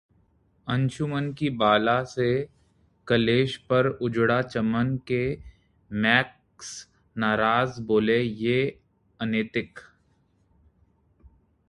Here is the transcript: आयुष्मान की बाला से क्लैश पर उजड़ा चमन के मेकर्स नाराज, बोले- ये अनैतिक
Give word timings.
आयुष्मान 0.67 1.33
की 1.33 1.49
बाला 1.49 2.03
से 2.03 2.49
क्लैश 3.07 3.57
पर 3.57 3.87
उजड़ा 3.87 4.41
चमन 4.41 4.97
के 5.07 5.39
मेकर्स 5.91 6.89
नाराज, 7.17 7.79
बोले- 7.79 8.25
ये 8.25 8.79
अनैतिक 9.19 9.79